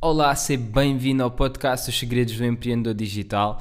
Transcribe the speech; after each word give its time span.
Olá, 0.00 0.32
seja 0.36 0.62
bem-vindo 0.62 1.24
ao 1.24 1.30
podcast 1.32 1.90
Os 1.90 1.98
Segredos 1.98 2.36
do 2.36 2.44
Empreendedor 2.44 2.94
Digital. 2.94 3.60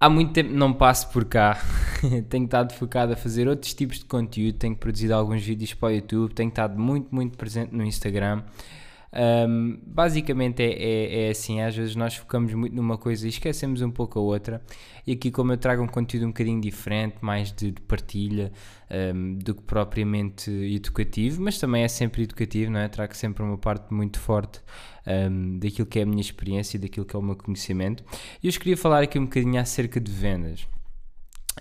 Há 0.00 0.10
muito 0.10 0.32
tempo 0.32 0.52
não 0.52 0.72
passo 0.72 1.12
por 1.12 1.24
cá, 1.24 1.62
tenho 2.28 2.46
estado 2.46 2.74
focado 2.74 3.12
a 3.12 3.16
fazer 3.16 3.46
outros 3.46 3.72
tipos 3.72 4.00
de 4.00 4.04
conteúdo, 4.04 4.58
tenho 4.58 4.74
produzido 4.74 5.14
alguns 5.14 5.44
vídeos 5.44 5.72
para 5.74 5.90
o 5.90 5.92
YouTube, 5.92 6.34
tenho 6.34 6.48
estado 6.48 6.76
muito, 6.76 7.14
muito 7.14 7.38
presente 7.38 7.72
no 7.72 7.84
Instagram. 7.84 8.42
Um, 9.12 9.78
basicamente 9.86 10.62
é, 10.62 10.72
é, 10.72 11.26
é, 11.26 11.30
assim, 11.30 11.60
às 11.60 11.74
vezes 11.74 11.96
nós 11.96 12.16
focamos 12.16 12.52
muito 12.52 12.74
numa 12.74 12.98
coisa 12.98 13.26
e 13.26 13.30
esquecemos 13.30 13.80
um 13.80 13.90
pouco 13.90 14.18
a 14.18 14.22
outra. 14.22 14.62
E 15.06 15.12
aqui, 15.12 15.30
como 15.30 15.52
eu 15.52 15.56
trago 15.56 15.82
um 15.82 15.86
conteúdo 15.86 16.24
um 16.24 16.30
bocadinho 16.30 16.60
diferente, 16.60 17.16
mais 17.20 17.52
de, 17.52 17.70
de 17.70 17.80
partilha 17.82 18.52
um, 19.14 19.38
do 19.38 19.54
que 19.54 19.62
propriamente 19.62 20.50
educativo, 20.50 21.40
mas 21.42 21.58
também 21.58 21.82
é 21.84 21.88
sempre 21.88 22.24
educativo, 22.24 22.70
não 22.70 22.80
é? 22.80 22.88
Trago 22.88 23.16
sempre 23.16 23.42
uma 23.42 23.56
parte 23.56 23.92
muito 23.94 24.18
forte 24.18 24.60
um, 25.06 25.58
daquilo 25.58 25.86
que 25.86 25.98
é 25.98 26.02
a 26.02 26.06
minha 26.06 26.20
experiência 26.20 26.76
e 26.76 26.80
daquilo 26.80 27.06
que 27.06 27.14
é 27.14 27.18
o 27.18 27.22
meu 27.22 27.36
conhecimento. 27.36 28.04
E 28.42 28.48
eu 28.48 28.52
queria 28.52 28.76
falar 28.76 29.02
aqui 29.02 29.18
um 29.18 29.24
bocadinho 29.24 29.60
acerca 29.60 30.00
de 30.00 30.10
vendas. 30.10 30.66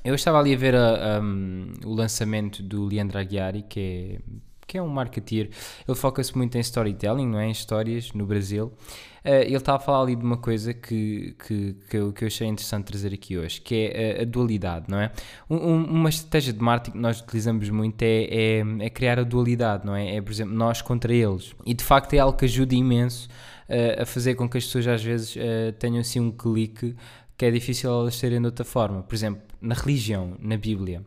Eu 0.03 0.13
estava 0.13 0.39
ali 0.39 0.53
a 0.53 0.57
ver 0.57 0.75
a, 0.75 1.19
um, 1.21 1.71
o 1.85 1.93
lançamento 1.93 2.61
do 2.61 2.85
Leandro 2.85 3.17
Aguiari, 3.17 3.63
que 3.63 3.79
é 3.79 4.19
que 4.67 4.77
é 4.77 4.81
um 4.81 4.87
marketeer, 4.87 5.49
ele 5.87 5.97
foca-se 5.97 6.35
muito 6.35 6.55
em 6.57 6.61
storytelling, 6.61 7.27
não 7.27 7.39
é? 7.39 7.47
Em 7.47 7.51
histórias 7.51 8.11
no 8.13 8.25
Brasil. 8.25 8.73
Uh, 9.25 9.41
ele 9.41 9.55
estava 9.55 9.77
a 9.77 9.81
falar 9.81 10.01
ali 10.01 10.15
de 10.15 10.23
uma 10.23 10.37
coisa 10.37 10.71
que, 10.71 11.35
que, 11.43 11.75
que, 11.89 11.97
eu, 11.97 12.13
que 12.13 12.23
eu 12.23 12.27
achei 12.27 12.47
interessante 12.47 12.85
trazer 12.85 13.11
aqui 13.11 13.35
hoje, 13.35 13.59
que 13.59 13.91
é 13.91 14.19
a, 14.19 14.21
a 14.21 14.25
dualidade, 14.25 14.85
não 14.87 14.99
é? 14.99 15.11
Um, 15.49 15.83
uma 15.83 16.09
estratégia 16.09 16.53
de 16.53 16.59
marketing 16.59 16.97
que 16.97 17.01
nós 17.01 17.21
utilizamos 17.21 17.67
muito 17.71 18.03
é, 18.03 18.25
é, 18.25 18.63
é, 18.81 18.89
criar 18.91 19.19
a 19.19 19.23
dualidade, 19.23 19.83
não 19.83 19.95
é? 19.95 20.15
É, 20.15 20.21
por 20.21 20.31
exemplo, 20.31 20.53
nós 20.53 20.81
contra 20.81 21.11
eles. 21.11 21.55
E 21.65 21.73
de 21.73 21.83
facto 21.83 22.13
é 22.13 22.19
algo 22.19 22.37
que 22.37 22.45
ajuda 22.45 22.75
imenso 22.75 23.27
uh, 23.67 24.03
a 24.03 24.05
fazer 24.05 24.35
com 24.35 24.47
que 24.47 24.59
as 24.59 24.65
pessoas 24.65 24.87
às 24.87 25.03
vezes 25.03 25.35
uh, 25.35 25.71
tenham 25.79 26.01
assim 26.01 26.19
um 26.19 26.31
clique 26.31 26.95
que 27.35 27.45
é 27.45 27.51
difícil 27.51 27.89
elas 27.89 28.15
serem 28.15 28.39
de 28.39 28.45
outra 28.45 28.63
forma. 28.63 29.01
Por 29.01 29.15
exemplo, 29.15 29.41
na 29.59 29.75
religião, 29.75 30.35
na 30.39 30.55
Bíblia. 30.55 31.03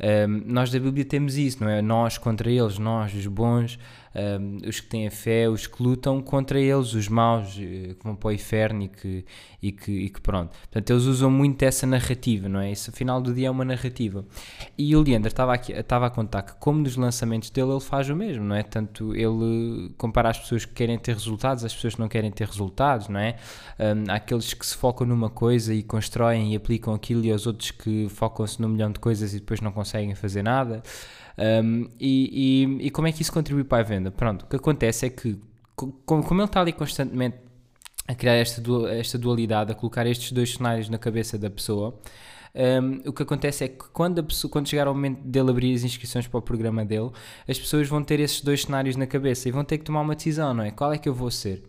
Um, 0.00 0.42
nós 0.46 0.70
da 0.70 0.78
Bíblia 0.78 1.04
temos 1.04 1.36
isso, 1.36 1.62
não 1.62 1.70
é? 1.70 1.82
Nós 1.82 2.16
contra 2.16 2.50
eles, 2.50 2.78
nós, 2.78 3.14
os 3.14 3.26
bons, 3.26 3.78
um, 4.14 4.68
os 4.68 4.80
que 4.80 4.86
têm 4.88 5.06
a 5.06 5.10
fé, 5.10 5.48
os 5.48 5.66
que 5.66 5.82
lutam 5.82 6.20
contra 6.20 6.58
eles, 6.58 6.94
os 6.94 7.08
maus 7.08 7.56
eh, 7.58 7.94
que 7.94 8.02
vão 8.02 8.16
para 8.16 8.28
o 8.28 8.32
inferno 8.32 8.82
e 8.82 8.88
que, 8.88 9.24
e 9.62 9.72
que, 9.72 9.92
e 9.92 10.08
que 10.08 10.20
pronto. 10.20 10.50
Portanto, 10.50 10.90
eles 10.90 11.04
usam 11.04 11.30
muito 11.30 11.62
essa 11.62 11.86
narrativa, 11.86 12.48
não 12.48 12.60
é? 12.60 12.72
Isso, 12.72 12.90
final 12.92 13.20
do 13.20 13.32
dia, 13.32 13.48
é 13.48 13.50
uma 13.50 13.64
narrativa. 13.64 14.24
E 14.76 14.96
o 14.96 15.02
Leandro 15.02 15.28
estava, 15.28 15.54
aqui, 15.54 15.72
estava 15.72 16.06
a 16.06 16.10
contar 16.10 16.42
que, 16.42 16.54
como 16.54 16.80
nos 16.80 16.96
lançamentos 16.96 17.50
dele, 17.50 17.70
ele 17.70 17.80
faz 17.80 18.08
o 18.08 18.16
mesmo, 18.16 18.44
não 18.44 18.56
é? 18.56 18.62
Tanto 18.62 19.14
ele 19.14 19.92
compara 19.96 20.30
as 20.30 20.38
pessoas 20.38 20.64
que 20.64 20.72
querem 20.72 20.98
ter 20.98 21.14
resultados, 21.14 21.64
as 21.64 21.74
pessoas 21.74 21.94
que 21.94 22.00
não 22.00 22.08
querem 22.08 22.30
ter 22.30 22.46
resultados, 22.48 23.08
não 23.08 23.20
é? 23.20 23.36
Um, 23.78 24.10
aqueles 24.10 24.52
que 24.54 24.66
se 24.66 24.76
focam 24.76 25.06
numa 25.06 25.30
coisa 25.30 25.72
e 25.72 25.82
constroem 25.82 26.52
e 26.52 26.56
aplicam 26.56 26.94
aquilo, 26.94 27.24
e 27.24 27.32
os 27.32 27.46
outros 27.46 27.70
que 27.70 28.08
focam-se 28.08 28.60
num 28.60 28.68
milhão 28.68 28.90
de 28.90 28.98
coisas 28.98 29.34
e 29.34 29.38
depois 29.38 29.60
não 29.60 29.70
conseguem 29.70 29.89
fazer 30.14 30.42
nada. 30.42 30.82
Um, 31.38 31.88
e, 31.98 32.66
e, 32.80 32.86
e, 32.86 32.90
como 32.90 33.08
é 33.08 33.12
que 33.12 33.22
isso 33.22 33.32
contribui 33.32 33.64
para 33.64 33.78
a 33.78 33.82
venda? 33.82 34.10
Pronto, 34.10 34.42
o 34.42 34.46
que 34.46 34.56
acontece 34.56 35.06
é 35.06 35.10
que, 35.10 35.38
como, 35.74 36.22
como 36.22 36.40
ele 36.40 36.46
está 36.46 36.60
ali 36.60 36.72
constantemente 36.72 37.36
a 38.06 38.14
criar 38.14 38.34
esta, 38.34 38.62
esta 38.90 39.16
dualidade, 39.16 39.72
a 39.72 39.74
colocar 39.74 40.06
estes 40.06 40.32
dois 40.32 40.54
cenários 40.54 40.88
na 40.88 40.98
cabeça 40.98 41.38
da 41.38 41.48
pessoa, 41.48 41.98
um, 42.54 43.08
o 43.08 43.12
que 43.12 43.22
acontece 43.22 43.64
é 43.64 43.68
que 43.68 43.88
quando, 43.92 44.22
pessoa, 44.24 44.50
quando 44.50 44.68
chegar 44.68 44.88
ao 44.88 44.94
momento 44.94 45.22
dele 45.22 45.50
abrir 45.50 45.74
as 45.74 45.84
inscrições 45.84 46.26
para 46.26 46.38
o 46.38 46.42
programa 46.42 46.84
dele, 46.84 47.10
as 47.48 47.58
pessoas 47.58 47.88
vão 47.88 48.02
ter 48.02 48.18
esses 48.20 48.40
dois 48.40 48.62
cenários 48.62 48.96
na 48.96 49.06
cabeça 49.06 49.48
e 49.48 49.52
vão 49.52 49.64
ter 49.64 49.78
que 49.78 49.84
tomar 49.84 50.00
uma 50.00 50.14
decisão, 50.14 50.52
não 50.52 50.64
é? 50.64 50.70
Qual 50.70 50.92
é 50.92 50.98
que 50.98 51.08
eu 51.08 51.14
vou 51.14 51.30
ser? 51.30 51.62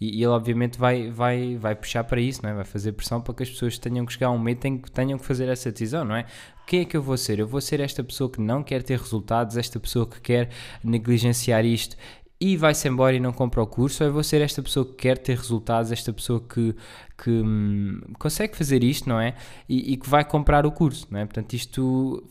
E, 0.00 0.18
e, 0.18 0.22
ele 0.22 0.26
obviamente 0.26 0.78
vai, 0.78 1.10
vai, 1.10 1.56
vai 1.56 1.74
puxar 1.74 2.04
para 2.04 2.20
isso, 2.20 2.40
não 2.42 2.50
é? 2.50 2.54
vai 2.54 2.64
fazer 2.64 2.92
pressão 2.92 3.20
para 3.20 3.34
que 3.34 3.42
as 3.42 3.50
pessoas 3.50 3.78
tenham 3.78 4.06
que 4.06 4.12
chegar 4.12 4.28
a 4.28 4.30
um 4.30 4.38
momento 4.38 4.64
em 4.64 4.78
que 4.78 4.90
tenham 4.90 5.18
que 5.18 5.24
fazer 5.24 5.48
essa 5.48 5.70
decisão, 5.70 6.04
não 6.04 6.14
é? 6.14 6.26
Quem 6.66 6.80
é 6.80 6.84
que 6.84 6.96
eu 6.96 7.02
vou 7.02 7.16
ser? 7.16 7.38
Eu 7.38 7.48
vou 7.48 7.60
ser 7.60 7.80
esta 7.80 8.04
pessoa 8.04 8.30
que 8.30 8.40
não 8.40 8.62
quer 8.62 8.82
ter 8.82 8.98
resultados, 8.98 9.56
esta 9.56 9.80
pessoa 9.80 10.06
que 10.06 10.20
quer 10.20 10.50
negligenciar 10.84 11.64
isto 11.64 11.96
e 12.40 12.56
vai-se 12.56 12.86
embora 12.86 13.16
e 13.16 13.20
não 13.20 13.32
compra 13.32 13.62
o 13.62 13.66
curso, 13.66 14.04
ou 14.04 14.08
eu 14.08 14.12
vou 14.12 14.22
ser 14.22 14.40
esta 14.40 14.62
pessoa 14.62 14.86
que 14.86 14.92
quer 14.92 15.18
ter 15.18 15.36
resultados, 15.36 15.90
esta 15.90 16.12
pessoa 16.12 16.40
que, 16.40 16.74
que 17.16 17.30
hum, 17.30 18.00
consegue 18.18 18.56
fazer 18.56 18.84
isto, 18.84 19.08
não 19.08 19.20
é? 19.20 19.34
E, 19.68 19.94
e, 19.94 19.96
que 19.96 20.08
vai 20.08 20.24
comprar 20.24 20.64
o 20.64 20.70
curso, 20.70 21.06
não 21.10 21.18
é? 21.18 21.24
Portanto, 21.24 21.54
isto 21.54 22.24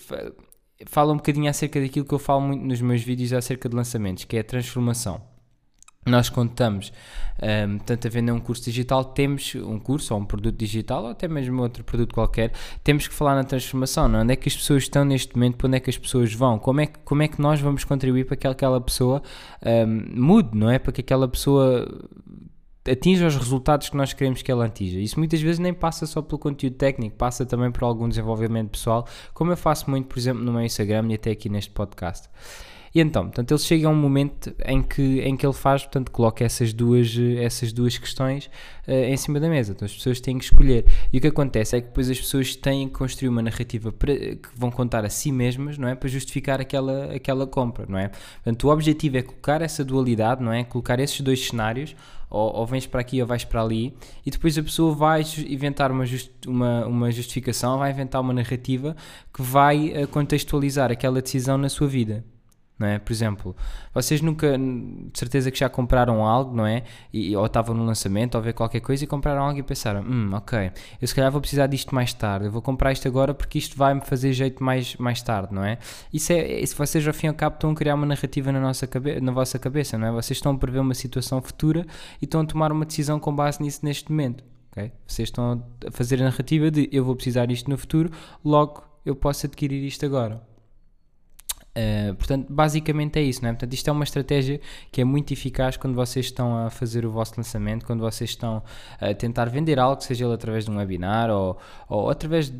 fala 0.85 1.11
um 1.11 1.17
bocadinho 1.17 1.49
acerca 1.49 1.81
daquilo 1.81 2.05
que 2.05 2.13
eu 2.13 2.19
falo 2.19 2.41
muito 2.41 2.63
nos 2.63 2.79
meus 2.79 3.01
vídeos 3.01 3.33
acerca 3.33 3.67
de 3.67 3.75
lançamentos, 3.75 4.23
que 4.23 4.37
é 4.37 4.39
a 4.39 4.43
transformação 4.43 5.21
nós 6.09 6.29
contamos, 6.29 6.91
um, 7.41 7.77
tanto 7.79 8.07
a 8.07 8.09
vender 8.09 8.31
um 8.31 8.39
curso 8.39 8.63
digital, 8.63 9.03
temos 9.03 9.55
um 9.55 9.79
curso 9.79 10.13
ou 10.13 10.19
um 10.19 10.25
produto 10.25 10.57
digital 10.57 11.03
ou 11.03 11.09
até 11.09 11.27
mesmo 11.27 11.61
outro 11.61 11.83
produto 11.83 12.13
qualquer, 12.13 12.51
temos 12.83 13.07
que 13.07 13.13
falar 13.13 13.35
na 13.35 13.43
transformação, 13.43 14.07
não? 14.07 14.19
É? 14.19 14.23
onde 14.23 14.33
é 14.33 14.35
que 14.35 14.49
as 14.49 14.55
pessoas 14.55 14.83
estão 14.83 15.05
neste 15.05 15.35
momento, 15.35 15.57
para 15.57 15.67
onde 15.67 15.77
é 15.77 15.79
que 15.79 15.89
as 15.89 15.97
pessoas 15.97 16.33
vão, 16.33 16.57
como 16.57 16.81
é 16.81 16.87
que, 16.87 16.99
como 16.99 17.21
é 17.21 17.27
que 17.27 17.41
nós 17.41 17.59
vamos 17.59 17.83
contribuir 17.83 18.25
para 18.25 18.35
que 18.35 18.47
aquela 18.47 18.81
pessoa 18.81 19.21
um, 19.63 20.21
mude, 20.21 20.57
não 20.57 20.69
é? 20.69 20.79
Para 20.79 20.91
que 20.91 21.01
aquela 21.01 21.27
pessoa 21.27 21.87
atinja 22.89 23.27
os 23.27 23.35
resultados 23.35 23.89
que 23.89 23.97
nós 23.97 24.13
queremos 24.13 24.41
que 24.41 24.51
ela 24.51 24.65
atinja. 24.65 24.99
Isso 24.99 25.19
muitas 25.19 25.41
vezes 25.41 25.59
nem 25.59 25.73
passa 25.73 26.05
só 26.05 26.21
pelo 26.21 26.39
conteúdo 26.39 26.75
técnico, 26.75 27.17
passa 27.17 27.45
também 27.45 27.71
por 27.71 27.83
algum 27.83 28.07
desenvolvimento 28.07 28.69
pessoal, 28.69 29.05
como 29.33 29.51
eu 29.51 29.57
faço 29.57 29.89
muito, 29.89 30.07
por 30.07 30.17
exemplo, 30.17 30.43
no 30.43 30.51
meu 30.53 30.61
Instagram 30.61 31.07
e 31.09 31.15
até 31.15 31.31
aqui 31.31 31.49
neste 31.49 31.71
podcast. 31.71 32.29
E 32.97 32.99
então, 32.99 33.25
portanto, 33.25 33.51
ele 33.51 33.59
chega 33.59 33.87
a 33.87 33.91
um 33.91 33.95
momento 33.95 34.51
em 34.65 34.81
que, 34.81 35.19
em 35.19 35.37
que 35.37 35.45
ele 35.45 35.53
faz, 35.53 35.83
portanto, 35.83 36.09
coloca 36.09 36.43
essas 36.43 36.73
duas, 36.73 37.15
essas 37.37 37.71
duas 37.71 37.95
questões 37.95 38.49
uh, 38.87 38.91
em 38.91 39.15
cima 39.15 39.39
da 39.39 39.47
mesa. 39.47 39.73
Então 39.73 39.85
as 39.85 39.93
pessoas 39.93 40.19
têm 40.19 40.35
que 40.35 40.45
escolher. 40.45 40.83
E 41.13 41.19
o 41.19 41.21
que 41.21 41.27
acontece 41.27 41.77
é 41.77 41.81
que 41.81 41.89
depois 41.89 42.09
as 42.09 42.19
pessoas 42.19 42.55
têm 42.55 42.87
que 42.87 42.95
construir 42.95 43.29
uma 43.29 43.43
narrativa 43.43 43.91
para, 43.91 44.15
que 44.15 44.49
vão 44.55 44.71
contar 44.71 45.05
a 45.05 45.11
si 45.11 45.31
mesmas, 45.31 45.77
não 45.77 45.87
é? 45.87 45.93
Para 45.93 46.09
justificar 46.09 46.59
aquela, 46.59 47.13
aquela 47.13 47.45
compra, 47.45 47.85
não 47.87 47.99
é? 47.99 48.07
Portanto, 48.43 48.63
o 48.63 48.71
objetivo 48.71 49.17
é 49.17 49.21
colocar 49.21 49.61
essa 49.61 49.85
dualidade, 49.85 50.43
não 50.43 50.51
é? 50.51 50.63
Colocar 50.63 50.99
esses 50.99 51.21
dois 51.21 51.45
cenários, 51.45 51.95
ou, 52.31 52.51
ou 52.51 52.65
vens 52.65 52.87
para 52.87 53.01
aqui 53.01 53.21
ou 53.21 53.27
vais 53.27 53.45
para 53.45 53.61
ali, 53.61 53.93
e 54.25 54.31
depois 54.31 54.57
a 54.57 54.63
pessoa 54.63 54.95
vai 54.95 55.23
inventar 55.47 55.91
uma, 55.91 56.05
uma, 56.47 56.87
uma 56.87 57.11
justificação, 57.11 57.77
vai 57.77 57.91
inventar 57.91 58.21
uma 58.21 58.33
narrativa 58.33 58.95
que 59.31 59.43
vai 59.43 59.93
contextualizar 60.09 60.91
aquela 60.91 61.21
decisão 61.21 61.59
na 61.59 61.69
sua 61.69 61.87
vida 61.87 62.25
não 62.77 62.87
é? 62.87 62.99
Por 62.99 63.11
exemplo, 63.11 63.55
vocês 63.93 64.21
nunca, 64.21 64.57
de 64.57 65.17
certeza 65.17 65.49
que 65.49 65.57
já 65.57 65.69
compraram 65.69 66.25
algo, 66.25 66.55
não 66.55 66.65
é? 66.65 66.83
E, 67.11 67.35
ou 67.35 67.45
estavam 67.45 67.75
no 67.75 67.83
lançamento, 67.83 68.35
ou 68.35 68.41
ver 68.41 68.53
qualquer 68.53 68.81
coisa 68.81 69.03
e 69.03 69.07
compraram 69.07 69.41
algo 69.41 69.59
e 69.59 69.63
pensaram, 69.63 70.01
hum, 70.01 70.31
ok, 70.33 70.71
eu 71.01 71.07
se 71.07 71.15
calhar 71.15 71.31
vou 71.31 71.41
precisar 71.41 71.67
disto 71.67 71.93
mais 71.95 72.13
tarde, 72.13 72.45
eu 72.45 72.51
vou 72.51 72.61
comprar 72.61 72.91
isto 72.91 73.07
agora 73.07 73.33
porque 73.33 73.57
isto 73.57 73.77
vai-me 73.77 74.01
fazer 74.01 74.31
jeito 74.33 74.63
mais, 74.63 74.95
mais 74.97 75.21
tarde, 75.21 75.53
não 75.53 75.63
é? 75.63 75.79
Isso 76.13 76.31
é, 76.31 76.63
se 76.65 76.75
vocês 76.75 77.07
ao 77.07 77.13
fim 77.13 77.27
e 77.27 77.29
ao 77.29 77.35
cabo 77.35 77.55
estão 77.55 77.71
a 77.71 77.75
criar 77.75 77.95
uma 77.95 78.05
narrativa 78.05 78.51
na, 78.51 78.59
nossa 78.59 78.85
cabe 78.85 79.19
na 79.19 79.31
vossa 79.31 79.57
cabeça, 79.57 79.97
não 79.97 80.07
é? 80.07 80.11
Vocês 80.11 80.37
estão 80.37 80.51
a 80.53 80.57
prever 80.57 80.79
uma 80.79 80.93
situação 80.93 81.41
futura 81.41 81.85
e 82.21 82.25
estão 82.25 82.41
a 82.41 82.45
tomar 82.45 82.71
uma 82.71 82.85
decisão 82.85 83.19
com 83.19 83.35
base 83.35 83.61
nisso 83.61 83.79
neste 83.83 84.11
momento, 84.11 84.43
ok? 84.71 84.91
Vocês 85.05 85.29
estão 85.29 85.63
a 85.85 85.91
fazer 85.91 86.21
a 86.21 86.25
narrativa 86.25 86.69
de 86.69 86.87
eu 86.91 87.03
vou 87.03 87.15
precisar 87.15 87.47
disto 87.47 87.69
no 87.69 87.77
futuro, 87.77 88.11
logo 88.43 88.83
eu 89.05 89.15
posso 89.15 89.45
adquirir 89.45 89.83
isto 89.85 90.05
agora. 90.05 90.46
Uh, 91.77 92.15
portanto, 92.15 92.47
basicamente 92.49 93.19
é 93.19 93.21
isso, 93.21 93.43
não 93.43 93.49
é? 93.49 93.53
Portanto, 93.53 93.73
isto 93.73 93.87
é 93.87 93.93
uma 93.93 94.03
estratégia 94.03 94.59
que 94.91 94.99
é 94.99 95.03
muito 95.03 95.31
eficaz 95.31 95.77
quando 95.77 95.93
vocês 95.93 96.25
estão 96.25 96.65
a 96.65 96.71
fazer 96.71 97.05
o 97.05 97.11
vosso 97.11 97.33
lançamento, 97.37 97.85
quando 97.85 97.99
vocês 97.99 98.31
estão 98.31 98.63
a 98.99 99.13
tentar 99.13 99.45
vender 99.45 99.77
algo, 99.77 100.01
seja 100.01 100.25
ele 100.25 100.33
através 100.33 100.65
de 100.65 100.71
um 100.71 100.77
webinar 100.77 101.29
ou, 101.29 101.55
ou 101.87 102.09
através 102.09 102.49
de 102.49 102.57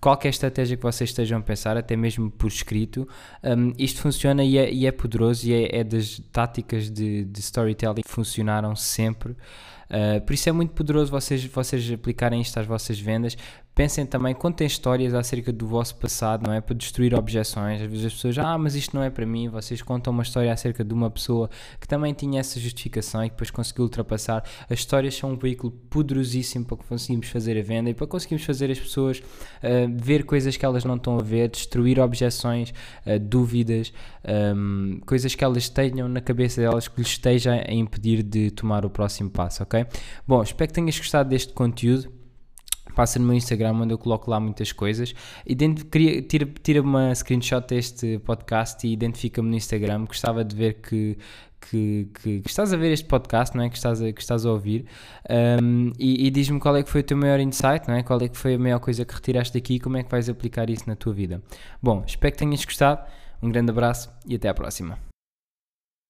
qualquer 0.00 0.28
estratégia 0.28 0.76
que 0.76 0.82
vocês 0.82 1.10
estejam 1.10 1.40
a 1.40 1.42
pensar, 1.42 1.76
até 1.76 1.96
mesmo 1.96 2.30
por 2.30 2.46
escrito. 2.46 3.08
Um, 3.42 3.72
isto 3.76 4.00
funciona 4.00 4.44
e 4.44 4.56
é, 4.56 4.72
e 4.72 4.86
é 4.86 4.92
poderoso 4.92 5.48
e 5.48 5.54
é, 5.54 5.80
é 5.80 5.84
das 5.84 6.20
táticas 6.30 6.88
de, 6.88 7.24
de 7.24 7.40
storytelling 7.40 8.02
que 8.02 8.08
funcionaram 8.08 8.76
sempre. 8.76 9.32
Uh, 9.92 10.20
por 10.24 10.32
isso 10.32 10.48
é 10.48 10.52
muito 10.52 10.72
poderoso 10.72 11.10
vocês, 11.10 11.44
vocês 11.44 11.90
aplicarem 11.92 12.40
isto 12.40 12.58
às 12.58 12.66
vossas 12.66 12.98
vendas. 12.98 13.36
Pensem 13.74 14.04
também, 14.04 14.34
contem 14.34 14.66
histórias 14.66 15.14
acerca 15.14 15.50
do 15.50 15.66
vosso 15.66 15.96
passado, 15.96 16.46
não 16.46 16.52
é? 16.52 16.60
Para 16.60 16.74
destruir 16.74 17.14
objeções. 17.14 17.80
Às 17.80 17.90
vezes 17.90 18.04
as 18.04 18.12
pessoas, 18.12 18.36
ah, 18.36 18.58
mas 18.58 18.74
isto 18.74 18.94
não 18.94 19.02
é 19.02 19.08
para 19.08 19.24
mim. 19.24 19.48
Vocês 19.48 19.80
contam 19.80 20.12
uma 20.12 20.22
história 20.22 20.52
acerca 20.52 20.84
de 20.84 20.92
uma 20.92 21.10
pessoa 21.10 21.48
que 21.80 21.88
também 21.88 22.12
tinha 22.12 22.40
essa 22.40 22.60
justificação 22.60 23.24
e 23.24 23.30
depois 23.30 23.50
conseguiu 23.50 23.84
ultrapassar. 23.84 24.44
As 24.68 24.80
histórias 24.80 25.14
são 25.14 25.32
um 25.32 25.36
veículo 25.36 25.72
poderosíssimo 25.88 26.66
para 26.66 26.76
que 26.76 26.84
conseguimos 26.84 27.28
fazer 27.28 27.58
a 27.58 27.62
venda 27.62 27.88
e 27.88 27.94
para 27.94 28.06
conseguirmos 28.06 28.44
fazer 28.44 28.70
as 28.70 28.78
pessoas 28.78 29.20
uh, 29.20 29.22
ver 29.90 30.24
coisas 30.24 30.54
que 30.54 30.66
elas 30.66 30.84
não 30.84 30.96
estão 30.96 31.18
a 31.18 31.22
ver, 31.22 31.48
destruir 31.48 31.98
objeções, 31.98 32.74
uh, 33.06 33.18
dúvidas, 33.18 33.90
um, 34.54 35.00
coisas 35.06 35.34
que 35.34 35.42
elas 35.42 35.70
tenham 35.70 36.08
na 36.10 36.20
cabeça 36.20 36.60
delas 36.60 36.88
que 36.88 37.00
lhes 37.00 37.08
esteja 37.08 37.54
a 37.66 37.72
impedir 37.72 38.22
de 38.22 38.50
tomar 38.50 38.84
o 38.84 38.90
próximo 38.90 39.30
passo, 39.30 39.62
ok? 39.62 39.86
Bom, 40.28 40.42
espero 40.42 40.68
que 40.68 40.74
tenhas 40.74 40.98
gostado 40.98 41.30
deste 41.30 41.54
conteúdo. 41.54 42.21
Passa 42.92 43.18
no 43.18 43.26
meu 43.26 43.34
Instagram 43.34 43.74
onde 43.74 43.92
eu 43.92 43.98
coloco 43.98 44.30
lá 44.30 44.38
muitas 44.38 44.72
coisas. 44.72 45.14
tira, 46.28 46.46
tira 46.62 46.82
uma 46.82 47.14
screenshot 47.14 47.66
deste 47.66 48.18
podcast 48.20 48.86
e 48.86 48.92
identifica-me 48.92 49.48
no 49.48 49.56
Instagram. 49.56 50.04
Gostava 50.06 50.44
de 50.44 50.54
ver 50.54 50.74
que, 50.74 51.16
que, 51.60 52.08
que, 52.14 52.40
que, 52.40 52.48
estás 52.48 52.72
a 52.72 52.76
ver 52.76 52.92
este 52.92 53.06
podcast, 53.06 53.56
não 53.56 53.64
é? 53.64 53.68
Que 53.68 53.76
estás 53.76 54.02
a, 54.02 54.12
que 54.12 54.20
estás 54.20 54.44
a 54.44 54.50
ouvir 54.50 54.86
um, 55.62 55.92
e, 55.98 56.26
e 56.26 56.30
diz-me 56.30 56.58
qual 56.58 56.76
é 56.76 56.82
que 56.82 56.90
foi 56.90 57.00
o 57.00 57.04
teu 57.04 57.16
maior 57.16 57.40
insight, 57.40 57.86
não 57.88 57.94
é? 57.94 58.02
Qual 58.02 58.20
é 58.20 58.28
que 58.28 58.36
foi 58.36 58.54
a 58.54 58.58
maior 58.58 58.80
coisa 58.80 59.04
que 59.04 59.14
retiraste 59.14 59.54
daqui 59.54 59.74
e 59.74 59.80
como 59.80 59.96
é 59.96 60.02
que 60.02 60.10
vais 60.10 60.28
aplicar 60.28 60.68
isso 60.70 60.84
na 60.86 60.96
tua 60.96 61.12
vida. 61.12 61.42
Bom, 61.82 62.02
espero 62.06 62.32
que 62.32 62.38
tenhas 62.38 62.64
gostado. 62.64 63.00
Um 63.42 63.50
grande 63.50 63.70
abraço 63.70 64.10
e 64.26 64.36
até 64.36 64.48
à 64.48 64.54
próxima. 64.54 65.11